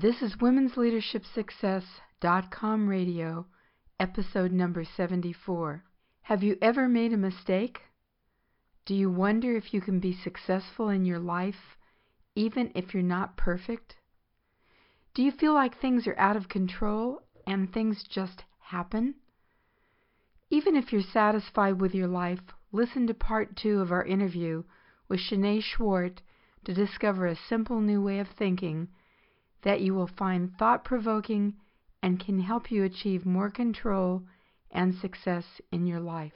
[0.00, 3.44] This is Women's Leadership Success.com radio,
[3.98, 5.84] episode number 74.
[6.22, 7.80] Have you ever made a mistake?
[8.86, 11.76] Do you wonder if you can be successful in your life
[12.34, 13.96] even if you're not perfect?
[15.12, 19.16] Do you feel like things are out of control and things just happen?
[20.48, 22.40] Even if you're satisfied with your life,
[22.72, 24.64] listen to part two of our interview
[25.08, 26.22] with Chené Swart
[26.64, 28.88] to discover a simple new way of thinking
[29.62, 31.54] that you will find thought provoking
[32.02, 34.22] and can help you achieve more control
[34.70, 36.32] and success in your life.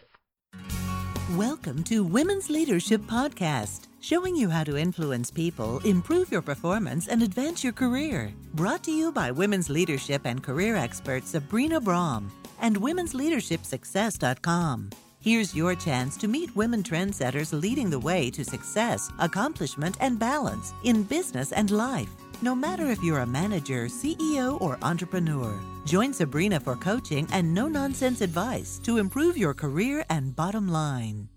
[1.36, 7.22] Welcome to Women's Leadership Podcast, showing you how to influence people, improve your performance, and
[7.22, 8.30] advance your career.
[8.52, 12.30] Brought to you by women's leadership and career expert Sabrina Braham
[12.60, 14.90] and womensleadershipsuccess.com.
[15.18, 20.74] Here's your chance to meet women trendsetters leading the way to success, accomplishment, and balance
[20.84, 22.10] in business and life.
[22.44, 27.68] No matter if you're a manager, CEO, or entrepreneur, join Sabrina for coaching and no
[27.68, 31.30] nonsense advice to improve your career and bottom line.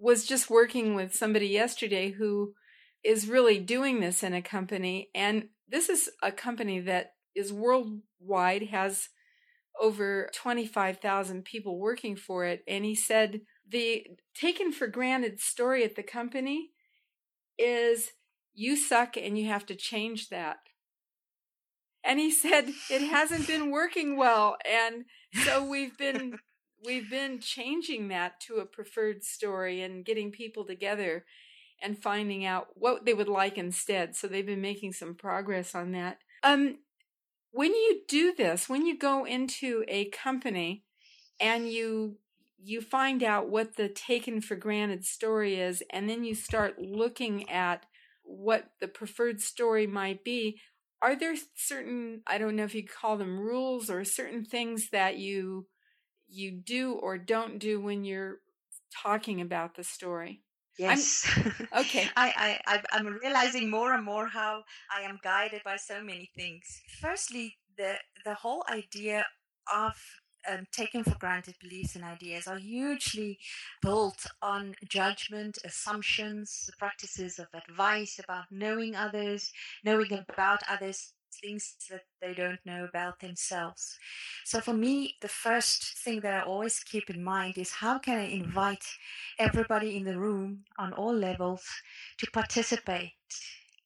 [0.00, 2.54] Was just working with somebody yesterday who
[3.04, 8.70] is really doing this in a company, and this is a company that is worldwide,
[8.72, 9.08] has
[9.80, 12.64] over 25,000 people working for it.
[12.66, 16.70] And he said the taken for granted story at the company
[17.56, 18.10] is
[18.54, 20.58] you suck and you have to change that.
[22.02, 24.56] And he said it hasn't been working well.
[24.68, 25.04] And
[25.44, 26.38] so we've been,
[26.84, 31.24] we've been changing that to a preferred story and getting people together
[31.82, 34.16] and finding out what they would like instead.
[34.16, 36.18] So they've been making some progress on that.
[36.42, 36.78] Um,
[37.52, 40.84] when you do this, when you go into a company
[41.40, 42.16] and you
[42.62, 47.48] you find out what the taken for granted story is and then you start looking
[47.48, 47.86] at
[48.30, 50.60] what the preferred story might be,
[51.02, 55.16] are there certain I don't know if you call them rules or certain things that
[55.16, 55.66] you
[56.28, 58.38] you do or don't do when you're
[59.02, 60.42] talking about the story?
[60.78, 61.28] Yes.
[61.36, 62.08] I'm, okay.
[62.16, 64.62] I, I, I'm realizing more and more how
[64.96, 66.64] I am guided by so many things.
[67.00, 69.26] Firstly, the, the whole idea
[69.72, 69.92] of
[70.48, 73.38] um, taken for granted beliefs and ideas are hugely
[73.82, 79.52] built on judgment, assumptions, the practices of advice about knowing others,
[79.84, 83.98] knowing about others, things that they don't know about themselves.
[84.44, 88.18] So for me, the first thing that I always keep in mind is how can
[88.18, 88.84] I invite
[89.38, 91.64] everybody in the room on all levels
[92.18, 93.12] to participate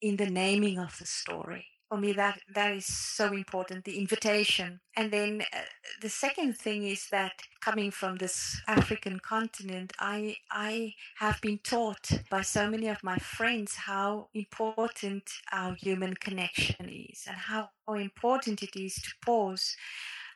[0.01, 4.81] in the naming of the story for me that that is so important the invitation.
[4.97, 5.59] And then uh,
[6.01, 12.07] the second thing is that coming from this african continent i i have been taught
[12.29, 18.63] by so many of my friends how important our human connection is and how important
[18.63, 19.77] it is to pause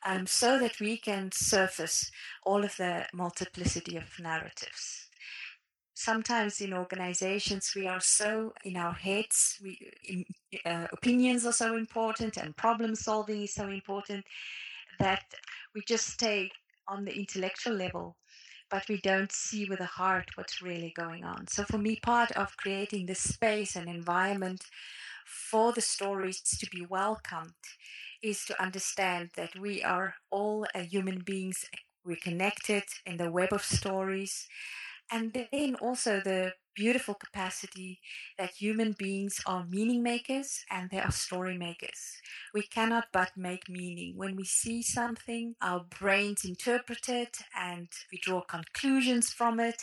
[0.06, 2.10] um, so that we can surface
[2.46, 5.07] all of the multiplicity of narratives
[5.98, 10.24] sometimes in organizations we are so in our heads we in,
[10.64, 14.24] uh, opinions are so important and problem solving is so important
[15.00, 15.24] that
[15.74, 16.48] we just stay
[16.86, 18.16] on the intellectual level
[18.70, 21.46] but we don't see with the heart what's really going on.
[21.46, 24.62] So for me part of creating this space and environment
[25.24, 27.54] for the stories to be welcomed
[28.22, 31.64] is to understand that we are all uh, human beings
[32.04, 34.46] we're connected in the web of stories
[35.10, 38.00] and then also the beautiful capacity
[38.38, 42.20] that human beings are meaning makers and they are story makers.
[42.54, 44.16] We cannot but make meaning.
[44.16, 49.82] When we see something, our brains interpret it and we draw conclusions from it.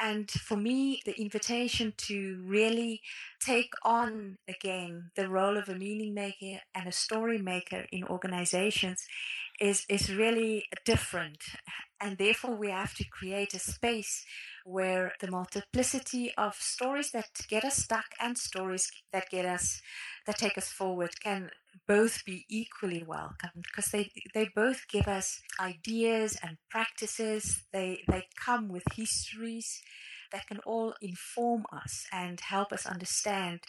[0.00, 3.00] And for me, the invitation to really
[3.40, 9.06] take on again the role of a meaning maker and a story maker in organizations
[9.60, 11.38] is, is really different.
[12.04, 14.26] And therefore, we have to create a space
[14.66, 19.80] where the multiplicity of stories that get us stuck and stories that get us
[20.26, 21.50] that take us forward can
[21.88, 27.62] both be equally welcomed because they they both give us ideas and practices.
[27.72, 29.80] They they come with histories
[30.30, 33.60] that can all inform us and help us understand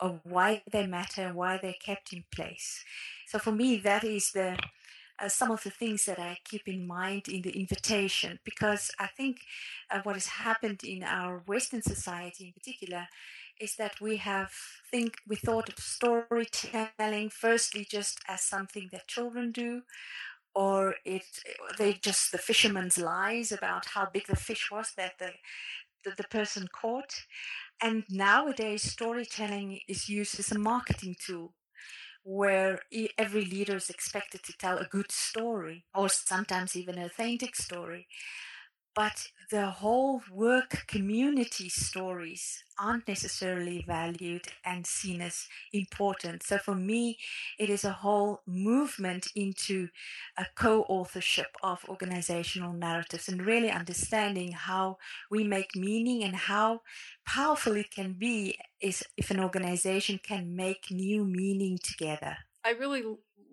[0.00, 2.82] of why they matter and why they're kept in place.
[3.26, 4.56] So for me that is the
[5.20, 9.06] uh, some of the things that I keep in mind in the invitation, because I
[9.06, 9.38] think
[9.90, 13.06] uh, what has happened in our Western society in particular
[13.60, 14.52] is that we have
[14.90, 19.82] think we thought of storytelling firstly just as something that children do
[20.56, 21.24] or it
[21.78, 25.30] they just the fisherman's lies about how big the fish was that the
[26.04, 27.24] the, the person caught.
[27.82, 31.54] And nowadays storytelling is used as a marketing tool
[32.24, 32.80] where
[33.18, 38.06] every leader is expected to tell a good story or sometimes even an authentic story
[38.94, 46.42] but the whole work community stories aren't necessarily valued and seen as important.
[46.42, 47.18] So for me,
[47.58, 49.88] it is a whole movement into
[50.36, 54.98] a co-authorship of organizational narratives and really understanding how
[55.30, 56.80] we make meaning and how
[57.26, 62.36] powerful it can be is if an organization can make new meaning together.
[62.64, 63.04] I really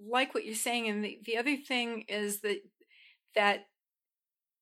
[0.08, 0.88] like what you're saying.
[0.88, 2.62] And the, the other thing is that
[3.36, 3.68] that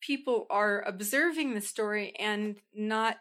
[0.02, 3.18] people are observing the story and not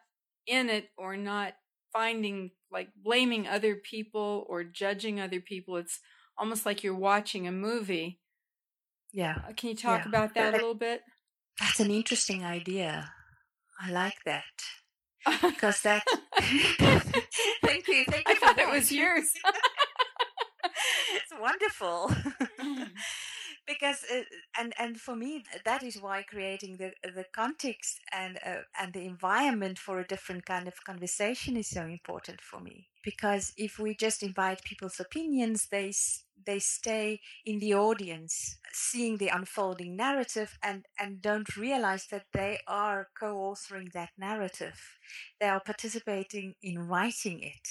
[0.46, 1.54] in it or not
[1.92, 5.76] finding like blaming other people or judging other people.
[5.76, 6.00] It's
[6.36, 8.20] almost like you're watching a movie.
[9.12, 9.36] Yeah.
[9.48, 10.08] Uh, can you talk yeah.
[10.08, 11.02] about that a little bit?
[11.58, 13.10] That's an interesting idea.
[13.80, 14.44] I like that.
[15.42, 16.04] Because that.
[16.38, 18.04] thank you.
[18.08, 18.34] Thank you.
[18.34, 19.30] I thought it was yours.
[21.14, 22.10] it's wonderful.
[23.68, 24.22] Because uh,
[24.58, 29.04] and and for me that is why creating the the context and uh, and the
[29.04, 32.88] environment for a different kind of conversation is so important for me.
[33.04, 35.92] Because if we just invite people's opinions they
[36.46, 42.58] they stay in the audience seeing the unfolding narrative and and don't realize that they
[42.66, 44.80] are co-authoring that narrative.
[45.40, 47.66] They are participating in writing it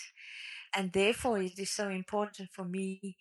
[0.75, 3.18] and therefore, it is so important for me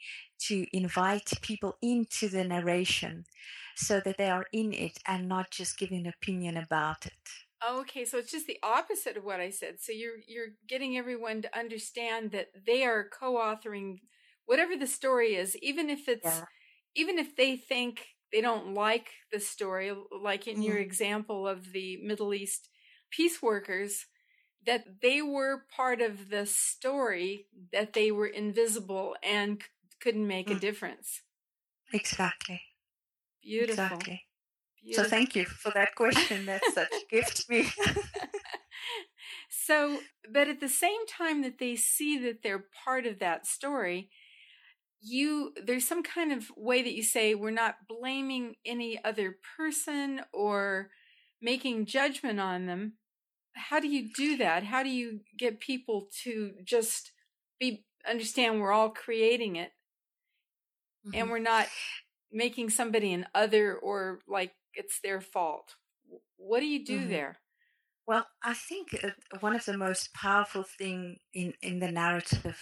[0.46, 3.24] to invite people into the narration
[3.76, 7.12] so that they are in it and not just giving an opinion about it.
[7.66, 9.76] Okay, so it's just the opposite of what I said.
[9.80, 13.98] So you're you're getting everyone to understand that they are co-authoring
[14.44, 16.44] whatever the story is, even if it's yeah.
[16.94, 20.64] even if they think they don't like the story, like in mm.
[20.66, 22.68] your example of the Middle East
[23.10, 24.06] peace workers,
[24.66, 29.68] that they were part of the story, that they were invisible and c-
[30.00, 30.56] couldn't make mm.
[30.56, 31.22] a difference.
[31.92, 32.60] Exactly.
[33.42, 33.84] Beautiful.
[33.84, 34.22] Exactly.
[34.82, 35.04] Beautiful.
[35.04, 36.46] So thank you for that question.
[36.46, 37.68] That's such a gift to me.
[39.48, 40.00] so,
[40.32, 44.10] but at the same time that they see that they're part of that story,
[45.00, 50.22] you there's some kind of way that you say we're not blaming any other person
[50.32, 50.90] or
[51.40, 52.94] making judgment on them
[53.56, 54.64] how do you do that?
[54.64, 57.12] How do you get people to just
[57.58, 59.72] be understand we're all creating it
[61.06, 61.18] mm-hmm.
[61.18, 61.66] and we're not
[62.30, 65.74] making somebody an other or like it's their fault?
[66.36, 67.10] What do you do mm-hmm.
[67.10, 67.38] there?
[68.06, 68.90] Well, I think
[69.40, 72.56] one of the most powerful thing in, in the narrative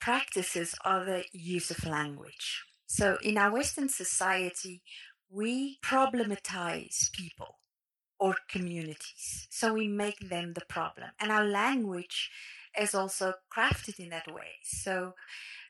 [0.00, 2.64] practices are the use of language.
[2.86, 4.82] So in our Western society,
[5.30, 7.58] we problematize people
[8.22, 9.48] or communities.
[9.50, 11.08] So we make them the problem.
[11.20, 12.30] And our language
[12.80, 14.52] is also crafted in that way.
[14.62, 15.14] So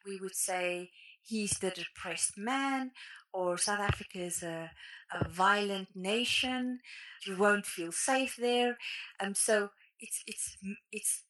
[0.05, 0.91] we would say
[1.23, 2.91] he's the depressed man,
[3.33, 4.71] or South Africa is a,
[5.19, 6.81] a violent nation.
[7.27, 8.77] You won't feel safe there.
[9.19, 10.59] Um, so it's it's
[10.93, 11.25] it's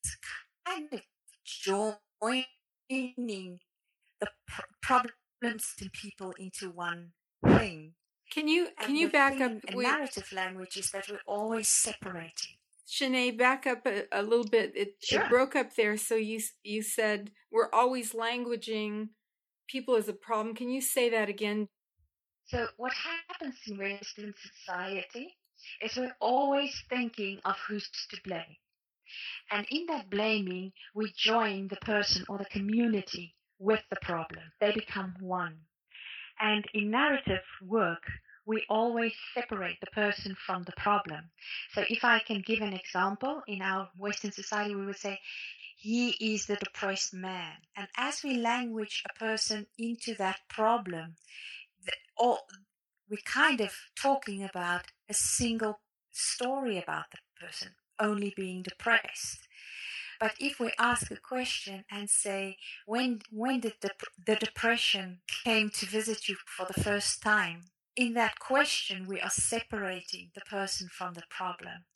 [0.67, 1.03] kind of
[1.47, 3.61] joining
[4.21, 7.13] the pr- problems in people into one
[7.47, 7.95] thing.
[8.33, 9.53] Can you can you back up?
[9.69, 12.57] In narrative language is that we're always separating.
[12.89, 14.73] Chené, back up a, a little bit.
[14.75, 15.23] It, sure.
[15.23, 15.97] it broke up there.
[15.97, 19.09] So you you said we're always languaging
[19.69, 20.55] people as a problem.
[20.55, 21.69] Can you say that again?
[22.47, 25.37] So what happens in Western society
[25.83, 28.57] is we're always thinking of who's to blame.
[29.51, 34.45] And in that blaming, we join the person or the community with the problem.
[34.61, 35.59] They become one.
[36.43, 38.03] And in narrative work,
[38.45, 41.31] we always separate the person from the problem.
[41.73, 45.21] So if I can give an example, in our Western society, we would say,
[45.77, 47.53] he is the depressed man.
[47.77, 51.15] And as we language a person into that problem,
[51.87, 52.41] the, all,
[53.09, 55.79] we're kind of talking about a single
[56.11, 57.69] story about the person
[58.01, 59.47] only being depressed.
[60.23, 63.91] But if we ask a question and say, when, when did the,
[64.25, 67.63] the depression came to visit you for the first time?
[67.97, 71.87] In that question, we are separating the person from the problem.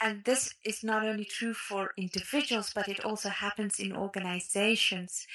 [0.00, 5.26] And this is not only true for individuals, but it also happens in organizations.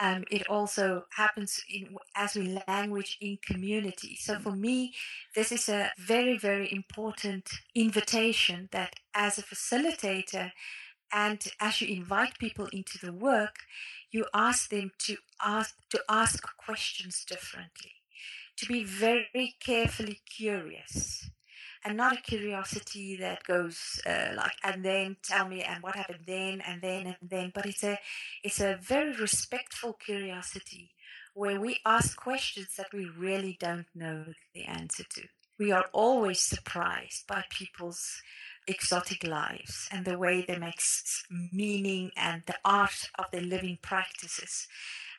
[0.00, 4.16] Um, it also happens in, as we language in community.
[4.16, 4.92] So for me,
[5.36, 10.50] this is a very, very important invitation that as a facilitator,
[11.12, 13.56] and as you invite people into the work,
[14.10, 17.92] you ask them to ask to ask questions differently,
[18.56, 21.30] to be very carefully curious,
[21.84, 26.24] and not a curiosity that goes uh, like and then tell me and what happened
[26.26, 27.52] then and then and then.
[27.54, 27.98] But it's a
[28.42, 30.90] it's a very respectful curiosity
[31.34, 35.22] where we ask questions that we really don't know the answer to.
[35.58, 38.22] We are always surprised by people's
[38.66, 40.80] exotic lives and the way they make
[41.52, 44.66] meaning and the art of their living practices.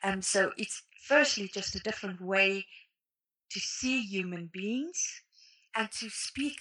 [0.02, 2.66] And so it's firstly just a different way
[3.50, 5.22] to see human beings
[5.74, 6.56] and to speak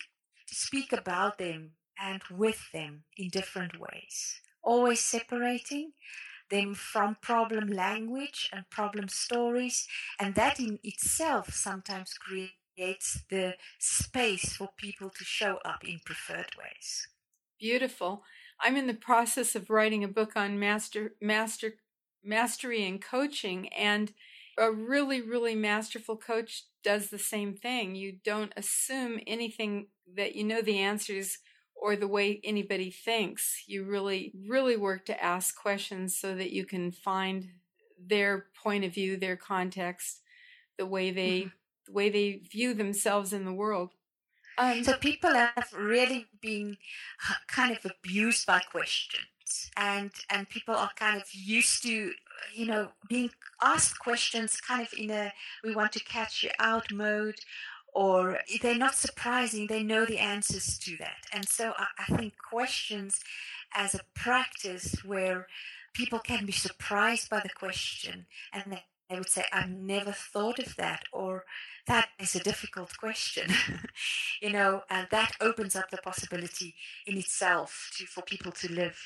[0.48, 5.94] to speak about them and with them in different ways always separating
[6.50, 9.88] them from problem language and problem stories
[10.20, 12.14] and that in itself sometimes
[12.78, 17.08] creates the space for people to show up in preferred ways
[17.60, 18.24] beautiful
[18.62, 21.74] i'm in the process of writing a book on master master
[22.24, 24.14] mastery and coaching and
[24.58, 27.96] a really, really masterful coach does the same thing.
[27.96, 31.38] You don't assume anything that you know the answers
[31.76, 33.64] or the way anybody thinks.
[33.68, 37.50] You really, really work to ask questions so that you can find
[38.04, 40.22] their point of view, their context,
[40.78, 41.50] the way they, mm-hmm.
[41.88, 43.92] The way they view themselves in the world.
[44.58, 46.78] Um, so people have really been
[47.48, 52.12] kind of abused by questions and and people are kind of used to
[52.54, 53.30] you know being
[53.62, 55.32] asked questions kind of in a
[55.64, 57.40] we want to catch you out mode
[57.94, 62.34] or they're not surprising they know the answers to that and so I, I think
[62.38, 63.20] questions
[63.74, 65.48] as a practice where
[65.94, 70.60] people can be surprised by the question and they, they would say i've never thought
[70.60, 71.44] of that or
[71.88, 73.50] that is a difficult question.
[74.40, 76.76] You know and that opens up the possibility
[77.08, 79.00] in itself to for people to live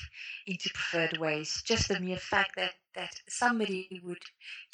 [0.46, 1.62] into preferred ways.
[1.64, 4.22] Just the mere fact that that somebody would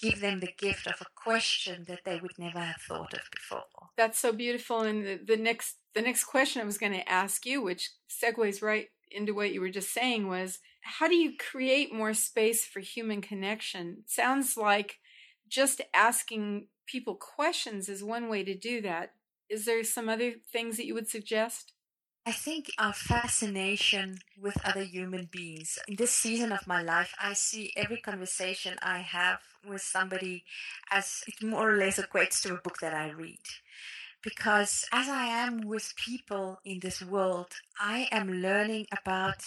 [0.00, 3.62] give them the gift of a question that they would never have thought of before.
[3.96, 7.46] That's so beautiful and the, the next the next question i was going to ask
[7.46, 11.94] you which segues right into what you were just saying was how do you create
[11.94, 14.04] more space for human connection?
[14.06, 14.96] Sounds like
[15.48, 19.12] just asking people questions is one way to do that.
[19.48, 21.72] Is there some other things that you would suggest?
[22.26, 25.78] I think our fascination with other human beings.
[25.88, 30.44] In this season of my life, I see every conversation I have with somebody
[30.90, 33.40] as it more or less equates to a book that I read.
[34.22, 39.42] Because as I am with people in this world, I am learning about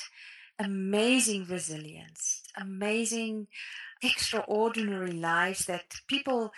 [0.58, 3.48] amazing resilience, amazing,
[4.02, 6.54] extraordinary lives that people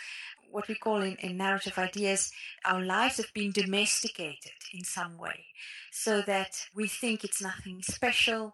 [0.54, 2.32] what we call in, in narrative ideas,
[2.64, 5.46] our lives have been domesticated in some way
[5.92, 8.54] so that we think it's nothing special.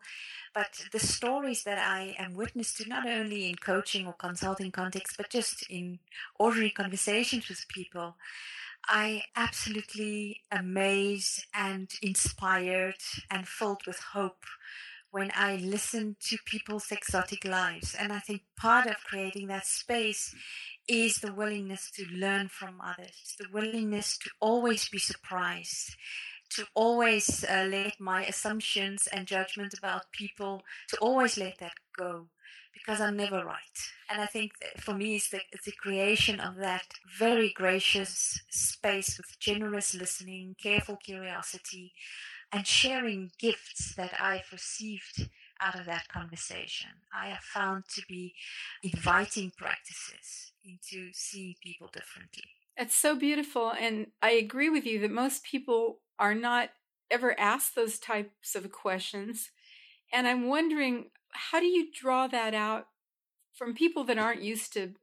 [0.54, 5.18] But the stories that I am witness to, not only in coaching or consulting context,
[5.18, 6.00] but just in
[6.40, 8.16] ordinary conversations with people,
[8.86, 14.46] I absolutely amazed and inspired and filled with hope
[15.12, 17.96] when I listen to people's exotic lives.
[17.98, 20.36] And I think part of creating that space
[20.88, 25.96] is the willingness to learn from others, the willingness to always be surprised,
[26.52, 32.28] to always uh, let my assumptions and judgment about people, to always let that go
[32.74, 33.80] because I'm never right.
[34.10, 36.86] And I think for me, it's the, it's the creation of that
[37.18, 41.94] very gracious space with generous listening, careful curiosity,
[42.52, 45.30] and sharing gifts that I've received
[45.62, 46.90] out of that conversation.
[47.14, 48.34] I have found to be
[48.82, 52.44] inviting practices into seeing people differently.
[52.78, 53.72] It's so beautiful.
[53.72, 56.70] And I agree with you that most people are not
[57.12, 59.52] ever asked those types of questions.
[60.14, 62.88] And I'm wondering, how do you draw that out
[63.54, 64.94] from people that aren't used to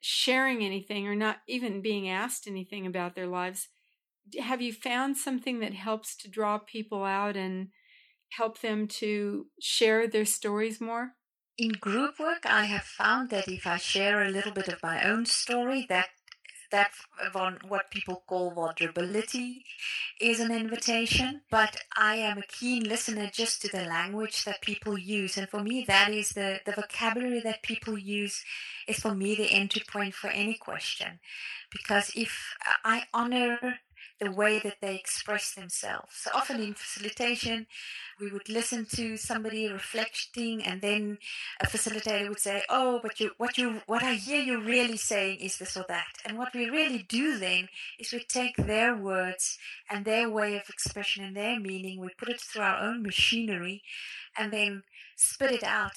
[0.00, 3.68] sharing anything or not even being asked anything about their lives?
[4.40, 7.68] Have you found something that helps to draw people out and
[8.30, 11.12] help them to share their stories more?
[11.56, 15.02] In group work, I have found that if I share a little bit of my
[15.02, 16.08] own story, that
[16.70, 16.90] that
[17.66, 19.64] what people call vulnerability
[20.20, 24.98] is an invitation but i am a keen listener just to the language that people
[24.98, 28.44] use and for me that is the, the vocabulary that people use
[28.86, 31.18] is for me the entry point for any question
[31.72, 32.54] because if
[32.84, 33.78] i honor
[34.20, 36.12] the way that they express themselves.
[36.12, 37.66] So often in facilitation,
[38.20, 41.18] we would listen to somebody reflecting, and then
[41.60, 45.38] a facilitator would say, "Oh, but you, what you, what I hear you really saying
[45.40, 49.58] is this or that." And what we really do then is we take their words
[49.90, 53.82] and their way of expression and their meaning, we put it through our own machinery,
[54.36, 54.82] and then
[55.16, 55.96] spit it out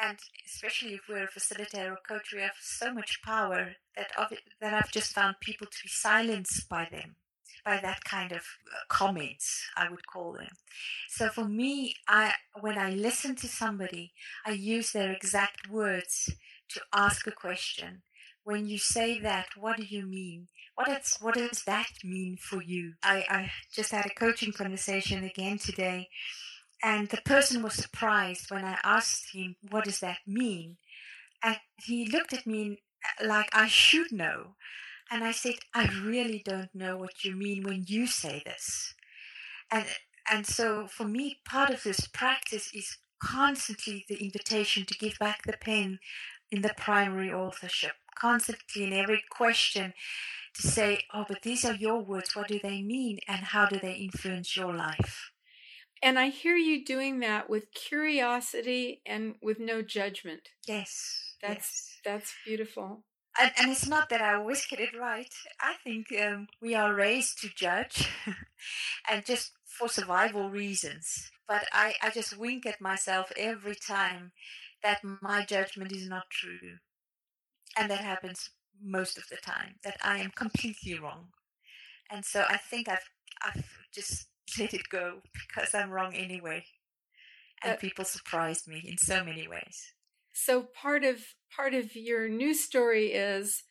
[0.00, 4.10] and especially if we're a facilitator or coach, we have so much power that
[4.60, 7.16] that I've just found people to be silenced by them
[7.64, 10.50] by that kind of uh, comments, I would call them.
[11.08, 14.12] So for me, I when I listen to somebody,
[14.46, 16.34] I use their exact words
[16.70, 18.02] to ask a question
[18.44, 20.48] when you say that, what do you mean?
[20.74, 22.94] What does what does that mean for you?
[23.02, 26.08] I, I just had a coaching conversation again today,
[26.82, 30.78] and the person was surprised when I asked him, "What does that mean?"
[31.42, 32.82] And he looked at me
[33.22, 34.56] like I should know,
[35.12, 38.94] and I said, "I really don't know what you mean when you say this."
[39.70, 39.86] And
[40.30, 45.42] and so for me, part of this practice is constantly the invitation to give back
[45.44, 46.00] the pen
[46.50, 49.94] in the primary authorship, constantly in every question
[50.54, 52.36] to say, oh, but these are your words.
[52.36, 53.18] What do they mean?
[53.26, 55.30] And how do they influence your life?
[56.02, 60.48] And I hear you doing that with curiosity and with no judgment.
[60.66, 61.36] Yes.
[61.40, 62.00] That's yes.
[62.04, 63.04] that's beautiful.
[63.38, 65.32] And, and it's not that I always get it right.
[65.60, 68.08] I think um, we are raised to judge
[69.10, 71.30] and just for survival reasons.
[71.48, 74.32] But I, I just wink at myself every time
[74.82, 76.78] that my judgment is not true.
[77.76, 78.50] And that happens
[78.82, 81.28] most of the time, that I am completely wrong.
[82.10, 83.08] And so I think I've,
[83.42, 84.26] I've just
[84.58, 86.64] let it go because I'm wrong anyway.
[87.62, 89.94] And uh, people surprised me in so many ways.
[90.32, 91.18] So part of
[91.54, 93.64] part of your new story is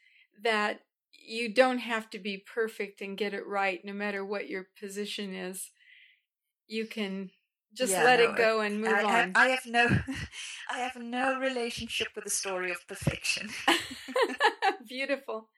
[0.44, 4.68] that you don't have to be perfect and get it right no matter what your
[4.80, 5.72] position is.
[6.68, 7.32] You can
[7.74, 9.32] just yeah, let no, it go and move I, on.
[9.36, 9.88] I, I have no,
[10.72, 13.50] I have no relationship with the story of perfection.
[14.88, 15.50] Beautiful.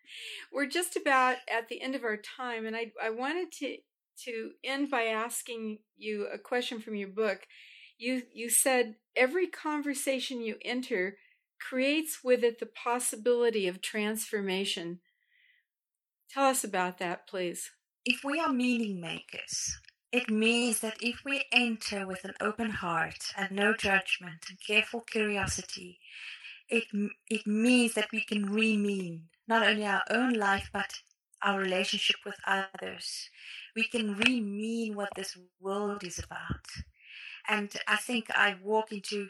[0.51, 3.77] We're just about at the end of our time, and I I wanted to
[4.25, 7.41] to end by asking you a question from your book.
[7.97, 11.17] You you said every conversation you enter
[11.59, 14.99] creates with it the possibility of transformation.
[16.29, 17.71] Tell us about that, please.
[18.05, 19.77] If we are meaning makers,
[20.11, 25.01] it means that if we enter with an open heart and no judgment and careful
[25.01, 25.99] curiosity,
[26.69, 26.85] it,
[27.29, 30.93] it means that we can re-mean not only our own life but
[31.41, 33.29] our relationship with others.
[33.75, 36.65] We can re-mean what this world is about.
[37.47, 39.29] And I think I walk into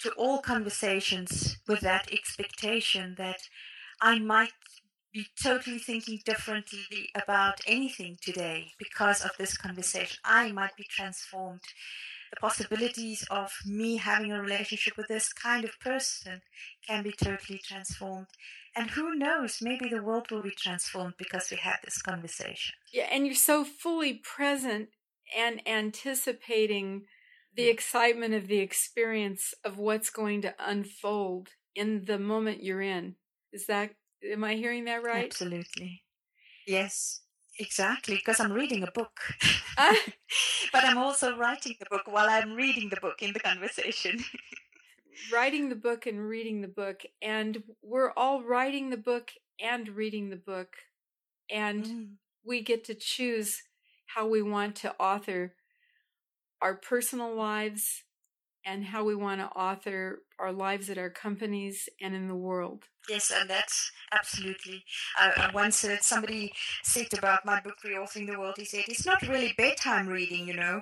[0.00, 3.40] to all conversations with that expectation that
[4.00, 4.52] I might
[5.12, 10.18] be totally thinking differently about anything today because of this conversation.
[10.24, 11.62] I might be transformed.
[12.30, 16.42] The possibilities of me having a relationship with this kind of person
[16.86, 18.26] can be totally transformed.
[18.76, 22.74] And who knows, maybe the world will be transformed because we had this conversation.
[22.92, 24.90] Yeah, and you're so fully present
[25.34, 27.06] and anticipating
[27.56, 33.16] the excitement of the experience of what's going to unfold in the moment you're in.
[33.52, 33.90] Is that
[34.24, 35.26] Am I hearing that right?
[35.26, 36.02] Absolutely.
[36.66, 37.20] Yes,
[37.58, 38.16] exactly.
[38.16, 39.20] Because I'm reading a book.
[39.78, 39.94] Ah.
[40.72, 44.24] but I'm also writing the book while I'm reading the book in the conversation.
[45.32, 47.02] writing the book and reading the book.
[47.22, 50.76] And we're all writing the book and reading the book.
[51.50, 52.08] And mm.
[52.44, 53.62] we get to choose
[54.06, 55.54] how we want to author
[56.60, 58.04] our personal lives
[58.66, 62.82] and how we want to author our lives at our companies and in the world.
[63.08, 64.84] Yes, and that's absolutely.
[65.16, 69.22] I, once heard somebody said about my book, Reauthoring the World, he said, it's not
[69.22, 70.80] really bedtime reading, you know.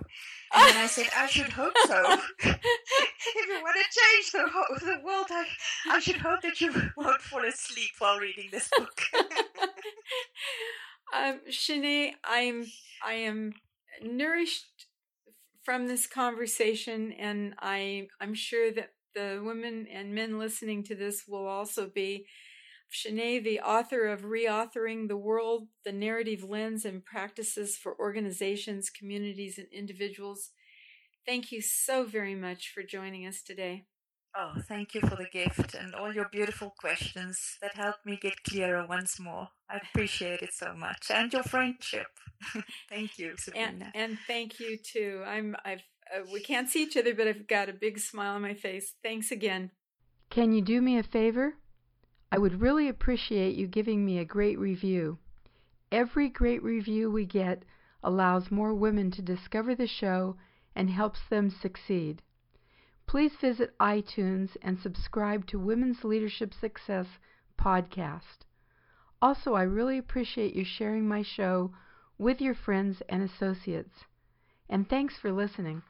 [0.54, 2.18] And I said, I should hope so.
[2.38, 5.44] if you want to change the, whole, the world, I,
[5.90, 9.02] I should hope that you won't fall asleep while reading this book.
[11.14, 12.64] um, Chené, I'm,
[13.04, 13.52] I am
[14.02, 14.64] nourished
[15.64, 21.24] from this conversation, and I I'm sure that the women and men listening to this
[21.28, 22.26] will also be.
[22.92, 29.58] Chené, the author of Reauthoring the World, the narrative lens and practices for organizations, communities,
[29.58, 30.50] and individuals.
[31.26, 33.86] Thank you so very much for joining us today.
[34.36, 38.42] Oh, thank you for the gift and all your beautiful questions that helped me get
[38.42, 39.48] clearer once more.
[39.70, 42.08] I appreciate it so much and your friendship.
[42.88, 43.92] thank you, Sabrina.
[43.94, 45.22] And, and, thank you too.
[45.24, 45.82] I'm I've
[46.14, 48.94] uh, we can't see each other, but I've got a big smile on my face.
[49.02, 49.70] Thanks again.
[50.30, 51.54] Can you do me a favor?
[52.32, 55.18] I would really appreciate you giving me a great review.
[55.92, 57.62] Every great review we get
[58.02, 60.36] allows more women to discover the show
[60.74, 62.20] and helps them succeed.
[63.06, 67.06] Please visit iTunes and subscribe to Women's Leadership Success
[67.60, 68.44] podcast.
[69.22, 71.72] Also, I really appreciate you sharing my show
[72.18, 73.94] with your friends and associates.
[74.68, 75.82] And thanks for listening.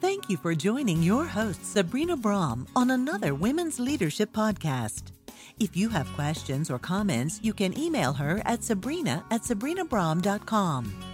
[0.00, 5.12] Thank you for joining your host, Sabrina Braham, on another Women's Leadership podcast.
[5.58, 11.13] If you have questions or comments, you can email her at sabrina at sabrinabraham.com.